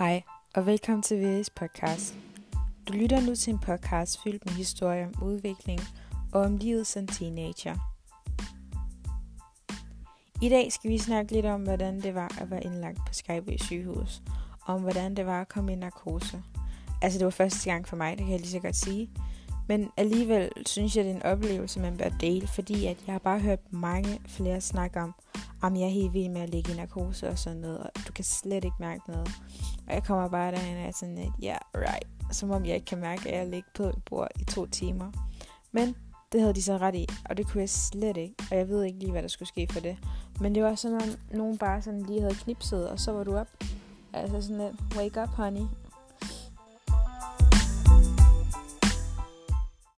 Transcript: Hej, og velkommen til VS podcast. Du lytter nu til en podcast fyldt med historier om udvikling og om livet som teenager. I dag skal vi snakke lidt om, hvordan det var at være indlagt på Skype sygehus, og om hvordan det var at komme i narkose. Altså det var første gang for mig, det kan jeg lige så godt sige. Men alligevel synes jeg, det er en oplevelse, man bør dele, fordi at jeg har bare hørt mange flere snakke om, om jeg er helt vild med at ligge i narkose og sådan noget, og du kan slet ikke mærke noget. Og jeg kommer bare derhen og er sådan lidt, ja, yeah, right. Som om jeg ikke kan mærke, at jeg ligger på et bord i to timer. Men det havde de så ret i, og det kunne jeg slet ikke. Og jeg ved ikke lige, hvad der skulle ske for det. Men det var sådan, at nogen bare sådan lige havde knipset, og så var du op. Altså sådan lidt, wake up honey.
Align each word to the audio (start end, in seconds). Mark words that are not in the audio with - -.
Hej, 0.00 0.22
og 0.54 0.66
velkommen 0.66 1.02
til 1.02 1.40
VS 1.40 1.50
podcast. 1.50 2.14
Du 2.88 2.92
lytter 2.92 3.20
nu 3.20 3.34
til 3.34 3.52
en 3.52 3.58
podcast 3.58 4.22
fyldt 4.22 4.44
med 4.44 4.54
historier 4.54 5.06
om 5.06 5.22
udvikling 5.22 5.80
og 6.32 6.40
om 6.40 6.56
livet 6.56 6.86
som 6.86 7.06
teenager. 7.06 7.76
I 10.42 10.48
dag 10.48 10.72
skal 10.72 10.90
vi 10.90 10.98
snakke 10.98 11.32
lidt 11.32 11.46
om, 11.46 11.62
hvordan 11.62 12.00
det 12.00 12.14
var 12.14 12.40
at 12.40 12.50
være 12.50 12.64
indlagt 12.64 12.98
på 12.98 13.12
Skype 13.12 13.58
sygehus, 13.58 14.22
og 14.60 14.74
om 14.74 14.82
hvordan 14.82 15.14
det 15.16 15.26
var 15.26 15.40
at 15.40 15.48
komme 15.48 15.72
i 15.72 15.76
narkose. 15.76 16.42
Altså 17.02 17.18
det 17.18 17.24
var 17.24 17.30
første 17.30 17.70
gang 17.70 17.88
for 17.88 17.96
mig, 17.96 18.18
det 18.18 18.24
kan 18.24 18.32
jeg 18.32 18.40
lige 18.40 18.50
så 18.50 18.60
godt 18.60 18.76
sige. 18.76 19.10
Men 19.68 19.90
alligevel 19.96 20.50
synes 20.66 20.96
jeg, 20.96 21.04
det 21.04 21.10
er 21.10 21.16
en 21.16 21.22
oplevelse, 21.22 21.80
man 21.80 21.96
bør 21.96 22.08
dele, 22.08 22.46
fordi 22.46 22.86
at 22.86 22.96
jeg 23.06 23.14
har 23.14 23.18
bare 23.18 23.40
hørt 23.40 23.72
mange 23.72 24.20
flere 24.26 24.60
snakke 24.60 25.00
om, 25.00 25.14
om 25.62 25.76
jeg 25.76 25.84
er 25.84 25.90
helt 25.90 26.14
vild 26.14 26.28
med 26.28 26.40
at 26.40 26.50
ligge 26.50 26.72
i 26.72 26.76
narkose 26.76 27.28
og 27.28 27.38
sådan 27.38 27.58
noget, 27.58 27.78
og 27.78 27.90
du 28.08 28.12
kan 28.12 28.24
slet 28.24 28.64
ikke 28.64 28.76
mærke 28.80 29.02
noget. 29.10 29.28
Og 29.88 29.94
jeg 29.94 30.04
kommer 30.04 30.28
bare 30.28 30.52
derhen 30.52 30.76
og 30.76 30.82
er 30.82 30.92
sådan 30.92 31.14
lidt, 31.14 31.30
ja, 31.42 31.46
yeah, 31.48 31.88
right. 31.92 32.06
Som 32.32 32.50
om 32.50 32.64
jeg 32.64 32.74
ikke 32.74 32.86
kan 32.86 32.98
mærke, 32.98 33.28
at 33.28 33.38
jeg 33.38 33.46
ligger 33.46 33.68
på 33.74 33.82
et 33.82 34.04
bord 34.04 34.28
i 34.40 34.44
to 34.44 34.66
timer. 34.66 35.12
Men 35.72 35.96
det 36.32 36.40
havde 36.40 36.54
de 36.54 36.62
så 36.62 36.76
ret 36.76 36.94
i, 36.94 37.06
og 37.24 37.36
det 37.36 37.46
kunne 37.46 37.60
jeg 37.60 37.70
slet 37.70 38.16
ikke. 38.16 38.34
Og 38.50 38.56
jeg 38.56 38.68
ved 38.68 38.84
ikke 38.84 38.98
lige, 38.98 39.10
hvad 39.12 39.22
der 39.22 39.28
skulle 39.28 39.48
ske 39.48 39.68
for 39.70 39.80
det. 39.80 39.96
Men 40.40 40.54
det 40.54 40.62
var 40.62 40.74
sådan, 40.74 41.00
at 41.00 41.18
nogen 41.32 41.58
bare 41.58 41.82
sådan 41.82 42.02
lige 42.02 42.20
havde 42.20 42.34
knipset, 42.34 42.88
og 42.88 43.00
så 43.00 43.12
var 43.12 43.24
du 43.24 43.36
op. 43.36 43.48
Altså 44.12 44.42
sådan 44.42 44.58
lidt, 44.58 44.96
wake 44.96 45.22
up 45.22 45.28
honey. 45.28 45.66